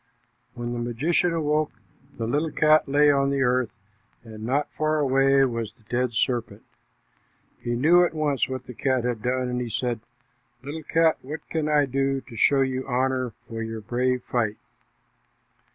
When 0.55 0.73
the 0.73 0.79
magician 0.79 1.31
awoke, 1.31 1.73
the 2.17 2.25
little 2.25 2.49
cat 2.49 2.89
lay 2.89 3.11
on 3.11 3.29
the 3.29 3.43
earth, 3.43 3.69
and 4.23 4.43
not 4.43 4.71
far 4.71 4.97
away 4.97 5.45
was 5.45 5.73
the 5.75 5.83
dead 5.83 6.13
serpent. 6.13 6.63
He 7.59 7.75
knew 7.75 8.03
at 8.03 8.15
once 8.15 8.49
what 8.49 8.65
the 8.65 8.73
cat 8.73 9.03
had 9.03 9.21
done, 9.21 9.47
and 9.47 9.61
he 9.61 9.69
said, 9.69 9.99
"Little 10.63 10.81
cat, 10.81 11.19
what 11.21 11.47
can 11.51 11.69
I 11.69 11.85
do 11.85 12.19
to 12.21 12.35
show 12.35 12.61
you 12.61 12.83
honor 12.87 13.33
for 13.47 13.61
your 13.61 13.81
brave 13.81 14.23
fight? 14.23 14.57